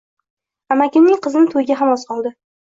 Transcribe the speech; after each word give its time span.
Amakimning 0.75 1.19
qizini 1.27 1.53
to`yiga 1.53 1.79
ham 1.83 1.93
oz 1.99 2.09
qoldi 2.11 2.35